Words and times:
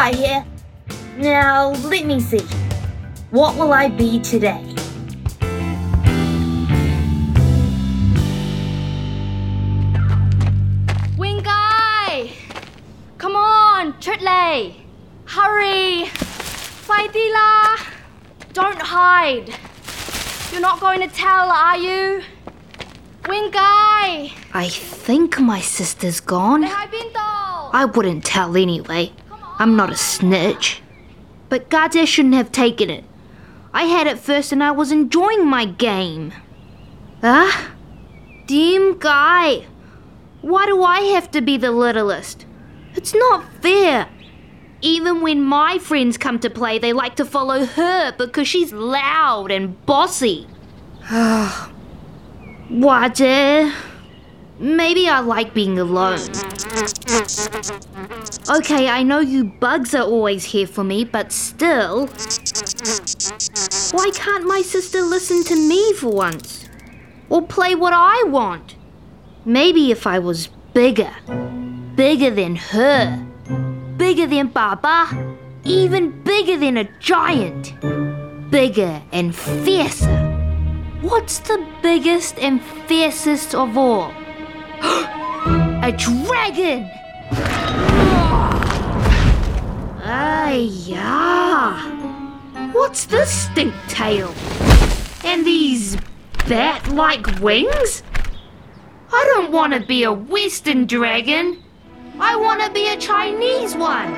guy 0.00 0.14
here. 0.14 0.44
Now, 1.18 1.72
let 1.92 2.06
me 2.06 2.20
see. 2.20 2.40
What 3.30 3.56
will 3.56 3.74
I 3.74 3.88
be 3.88 4.18
today? 4.18 4.64
Wing 11.18 11.42
guy! 11.42 12.32
Come 13.18 13.36
on, 13.36 13.92
Tritley! 14.00 14.76
Hurry! 15.26 16.06
Faitila! 16.88 17.52
Don't 18.54 18.80
hide! 18.80 19.54
You're 20.50 20.62
not 20.62 20.80
going 20.80 21.00
to 21.06 21.08
tell, 21.08 21.50
are 21.50 21.76
you? 21.76 22.22
Wing 23.28 23.50
guy! 23.50 24.32
I 24.54 24.68
think 24.70 25.38
my 25.38 25.60
sister's 25.60 26.20
gone. 26.20 26.62
Hai 26.62 26.86
Pinto! 26.86 27.20
I 27.80 27.84
wouldn't 27.84 28.24
tell 28.24 28.56
anyway. 28.56 29.12
I'm 29.60 29.76
not 29.76 29.90
a 29.90 29.96
snitch. 29.96 30.80
But 31.50 31.68
Gade 31.68 32.08
shouldn't 32.08 32.34
have 32.34 32.50
taken 32.50 32.88
it. 32.88 33.04
I 33.74 33.84
had 33.84 34.06
it 34.06 34.18
first 34.18 34.52
and 34.52 34.64
I 34.64 34.70
was 34.70 34.90
enjoying 34.90 35.46
my 35.46 35.66
game. 35.66 36.32
Ah? 37.22 37.72
Dim 38.46 38.98
guy. 38.98 39.66
Why 40.40 40.64
do 40.64 40.82
I 40.82 41.00
have 41.00 41.30
to 41.32 41.42
be 41.42 41.58
the 41.58 41.70
littlest? 41.72 42.46
It's 42.94 43.14
not 43.14 43.44
fair. 43.60 44.08
Even 44.80 45.20
when 45.20 45.42
my 45.42 45.76
friends 45.78 46.16
come 46.16 46.38
to 46.38 46.48
play, 46.48 46.78
they 46.78 46.94
like 46.94 47.16
to 47.16 47.26
follow 47.26 47.66
her 47.66 48.12
because 48.16 48.48
she's 48.48 48.72
loud 48.72 49.50
and 49.50 49.84
bossy. 49.84 50.46
Wade. 52.70 53.74
Maybe 54.60 55.08
I 55.08 55.20
like 55.20 55.54
being 55.54 55.78
alone. 55.78 56.20
Okay, 58.50 58.90
I 58.90 59.02
know 59.02 59.20
you 59.20 59.44
bugs 59.44 59.94
are 59.94 60.02
always 60.02 60.44
here 60.44 60.66
for 60.66 60.84
me, 60.84 61.02
but 61.02 61.32
still. 61.32 62.08
Why 63.92 64.10
can't 64.12 64.46
my 64.46 64.60
sister 64.60 65.00
listen 65.00 65.44
to 65.44 65.56
me 65.56 65.94
for 65.94 66.12
once? 66.12 66.68
Or 67.30 67.40
play 67.40 67.74
what 67.74 67.94
I 67.94 68.22
want? 68.26 68.74
Maybe 69.46 69.90
if 69.90 70.06
I 70.06 70.18
was 70.18 70.48
bigger. 70.74 71.14
Bigger 71.94 72.30
than 72.30 72.56
her. 72.56 73.16
Bigger 73.96 74.26
than 74.26 74.48
Baba. 74.48 75.38
Even 75.64 76.22
bigger 76.22 76.58
than 76.58 76.76
a 76.76 76.84
giant. 76.98 77.72
Bigger 78.50 79.00
and 79.10 79.34
fiercer. 79.34 80.18
What's 81.00 81.38
the 81.38 81.66
biggest 81.80 82.38
and 82.38 82.62
fiercest 82.86 83.54
of 83.54 83.78
all? 83.78 84.12
a 84.82 85.94
dragon! 85.96 86.90
Yeah. 90.90 92.72
What's 92.72 93.06
this 93.06 93.30
stink 93.30 93.72
tail? 93.88 94.34
And 95.24 95.46
these 95.46 95.96
bat 96.48 96.88
like 96.88 97.24
wings? 97.40 98.02
I 99.12 99.24
don't 99.34 99.52
want 99.52 99.72
to 99.74 99.80
be 99.80 100.02
a 100.02 100.12
Western 100.12 100.86
dragon. 100.86 101.62
I 102.18 102.34
want 102.36 102.60
to 102.62 102.70
be 102.72 102.88
a 102.88 102.96
Chinese 102.96 103.76
one. 103.76 104.12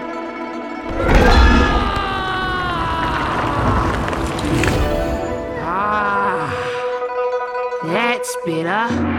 Ah, 5.60 6.48
that's 7.84 8.34
better. 8.46 9.11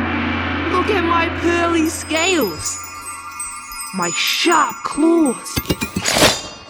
Look 0.74 0.90
at 0.90 1.04
my 1.04 1.30
pearly 1.40 1.88
scales, 1.88 2.80
my 3.94 4.10
sharp 4.16 4.76
claws, 4.84 5.56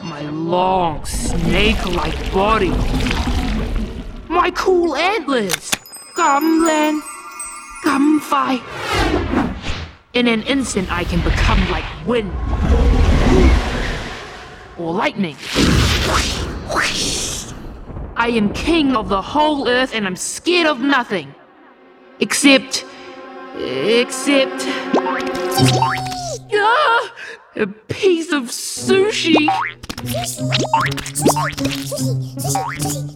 my 0.04 0.22
long 0.30 1.06
snake 1.06 1.86
like 1.86 2.34
body, 2.34 2.74
my 4.28 4.52
cool 4.56 4.96
antlers. 4.98 5.72
Come, 6.16 6.66
Len. 6.66 7.02
Come, 7.82 8.20
Fi. 8.20 8.60
In 10.14 10.28
an 10.28 10.44
instant, 10.44 10.92
I 10.92 11.06
can 11.06 11.24
become 11.24 11.60
like 11.72 11.86
wind 12.06 12.32
or 14.78 14.94
lightning. 14.94 15.38
I 18.16 18.28
am 18.28 18.54
king 18.54 18.98
of 18.98 19.08
the 19.08 19.22
whole 19.22 19.70
earth 19.70 19.96
and 19.96 20.06
I'm 20.06 20.18
scared 20.18 20.68
of 20.68 20.82
nothing. 20.82 21.34
Except. 22.20 22.86
Except. 23.56 24.66
Ah, 26.56 27.14
a 27.56 27.68
piece 27.68 28.32
of 28.32 28.44
sushi. 28.46 29.48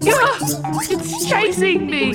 Ah, 0.05 0.37
it's 0.89 1.27
chasing 1.27 1.89
me. 1.89 2.13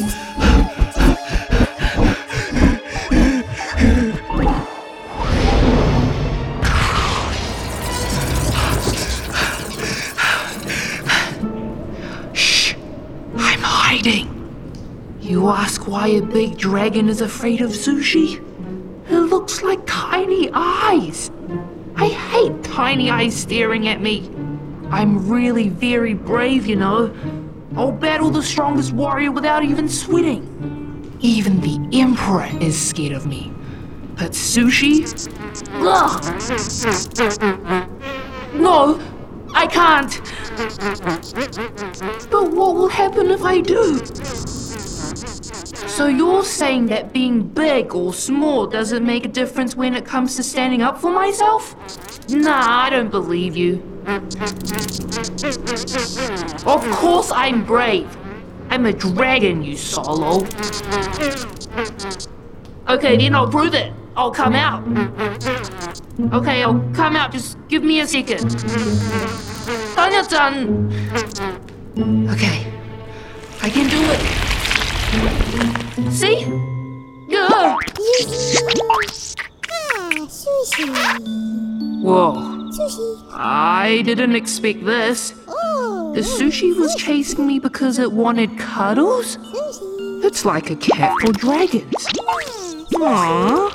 You 15.42 15.48
ask 15.48 15.88
why 15.88 16.06
a 16.06 16.22
big 16.22 16.56
dragon 16.56 17.08
is 17.08 17.20
afraid 17.20 17.62
of 17.62 17.72
sushi? 17.72 18.40
It 19.10 19.18
looks 19.18 19.60
like 19.60 19.80
tiny 19.86 20.48
eyes. 20.54 21.32
I 21.96 22.10
hate 22.10 22.62
tiny 22.62 23.10
eyes 23.10 23.34
staring 23.34 23.88
at 23.88 24.00
me. 24.00 24.30
I'm 24.92 25.28
really 25.28 25.68
very 25.68 26.14
brave, 26.14 26.68
you 26.68 26.76
know. 26.76 27.12
I'll 27.74 27.90
battle 27.90 28.30
the 28.30 28.40
strongest 28.40 28.92
warrior 28.92 29.32
without 29.32 29.64
even 29.64 29.88
sweating. 29.88 31.18
Even 31.18 31.60
the 31.60 31.88
Emperor 31.98 32.48
is 32.60 32.80
scared 32.80 33.12
of 33.12 33.26
me. 33.26 33.52
But 34.14 34.30
sushi? 34.30 35.02
Ugh! 35.82 36.22
No, 38.54 39.00
I 39.52 39.66
can't. 39.66 40.20
But 42.30 42.52
what 42.52 42.76
will 42.76 42.88
happen 42.88 43.32
if 43.32 43.42
I 43.42 43.60
do? 43.60 44.00
So 45.86 46.06
you're 46.06 46.44
saying 46.44 46.86
that 46.86 47.12
being 47.12 47.42
big 47.42 47.94
or 47.94 48.12
small 48.12 48.66
doesn't 48.66 49.04
make 49.04 49.24
a 49.24 49.28
difference 49.28 49.76
when 49.76 49.94
it 49.94 50.04
comes 50.04 50.36
to 50.36 50.42
standing 50.42 50.82
up 50.82 50.98
for 50.98 51.10
myself? 51.12 51.76
Nah, 52.28 52.84
I 52.84 52.90
don't 52.90 53.10
believe 53.10 53.56
you. 53.56 53.82
Of 56.66 56.82
course 56.90 57.30
I'm 57.32 57.64
brave. 57.64 58.08
I'm 58.70 58.86
a 58.86 58.92
dragon, 58.92 59.62
you 59.62 59.76
solo. 59.76 60.46
Okay, 62.88 63.16
then 63.16 63.34
I'll 63.34 63.48
prove 63.48 63.74
it. 63.74 63.92
I'll 64.16 64.30
come 64.30 64.54
out. 64.54 64.82
Okay, 66.32 66.62
I'll 66.62 66.80
come 66.94 67.16
out. 67.16 67.32
Just 67.32 67.58
give 67.68 67.82
me 67.82 68.00
a 68.00 68.06
second. 68.06 68.50
Tanya 69.94 70.22
done. 70.24 70.90
Okay, 72.30 72.71
Whoa. 82.12 82.68
I 83.32 84.02
didn't 84.04 84.36
expect 84.36 84.84
this. 84.84 85.30
The 85.30 86.20
sushi 86.20 86.76
was 86.76 86.94
chasing 86.94 87.46
me 87.46 87.58
because 87.58 87.98
it 87.98 88.12
wanted 88.12 88.58
cuddles? 88.58 89.38
It's 90.22 90.44
like 90.44 90.68
a 90.70 90.76
cat 90.76 91.18
for 91.20 91.32
dragons. 91.32 92.06
Aww. 92.92 93.70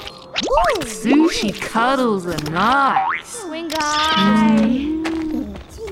Sushi 0.83 1.59
cuddles 1.59 2.27
are 2.27 2.37
nice. 2.51 3.43
Wing 3.45 3.69
guy! 3.69 4.85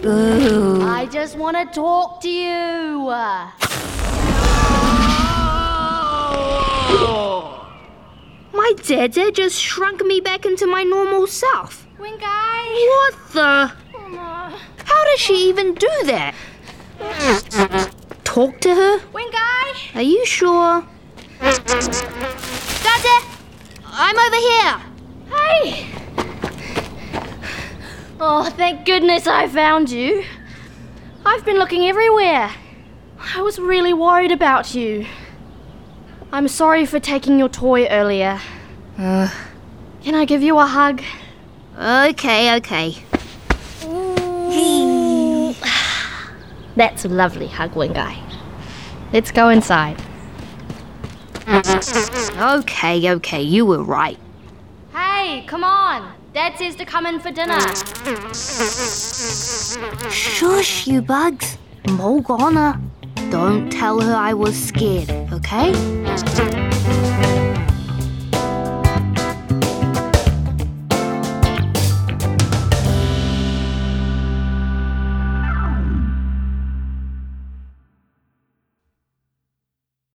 Ugh. 0.04 0.84
I 0.84 1.08
just 1.12 1.40
want 1.40 1.58
to 1.58 1.66
talk 1.74 2.22
to 2.22 2.30
you. 2.30 3.10
Oh. 7.08 7.68
My 8.54 8.72
dad 8.84 9.14
just 9.34 9.60
shrunk 9.60 10.06
me 10.06 10.20
back 10.20 10.46
into 10.46 10.68
my 10.68 10.84
normal 10.84 11.26
self. 11.26 11.85
Wing 12.00 12.18
guy! 12.20 12.64
What 12.90 13.16
the? 13.34 13.72
Oh. 13.96 14.62
How 14.84 15.04
does 15.06 15.20
she 15.20 15.50
even 15.50 15.74
do 15.76 15.90
that? 16.06 16.36
Talk 18.24 18.60
to 18.62 18.76
her? 18.76 19.00
Wing 19.14 19.30
guy! 19.32 19.72
Are 19.96 20.02
you 20.02 20.26
sure? 20.26 20.86
Dada! 21.40 23.18
I'm 23.86 24.20
over 24.20 24.36
here! 24.36 24.82
Hey! 25.34 25.88
Oh, 28.20 28.50
thank 28.58 28.86
goodness 28.86 29.28
I 29.28 29.48
found 29.48 29.90
you. 29.90 30.24
I've 31.26 31.46
been 31.46 31.58
looking 31.58 31.86
everywhere. 31.86 32.52
I 33.36 33.42
was 33.42 33.58
really 33.58 33.94
worried 33.94 34.32
about 34.32 34.76
you. 34.76 35.06
I'm 36.32 36.48
sorry 36.48 36.86
for 36.86 37.00
taking 37.00 37.40
your 37.40 37.50
toy 37.50 37.88
earlier. 37.88 38.40
Uh, 38.98 39.30
Can 40.04 40.16
I 40.16 40.26
give 40.26 40.44
you 40.44 40.58
a 40.60 40.66
hug? 40.66 41.02
Okay, 41.78 42.56
okay. 42.58 42.96
That's 46.76 47.06
a 47.06 47.10
lovely 47.10 47.48
hug, 47.48 47.74
Winguy. 47.74 48.18
Let's 49.14 49.32
go 49.32 49.50
inside. 49.50 50.02
Okay, 51.48 53.12
okay, 53.12 53.42
you 53.42 53.66
were 53.66 53.84
right. 53.84 54.18
Hey, 54.94 55.46
come 55.48 55.64
on! 55.64 56.14
Dad 56.34 56.58
says 56.58 56.76
to 56.76 56.86
come 56.86 57.06
in 57.06 57.20
for 57.20 57.32
dinner. 57.32 57.60
Shush, 60.12 60.88
you 60.88 61.02
bugs. 61.02 61.58
Morgana. 61.90 62.82
Don't 63.30 63.72
tell 63.72 64.02
her 64.02 64.14
I 64.14 64.34
was 64.34 64.56
scared, 64.56 65.10
okay? 65.32 65.72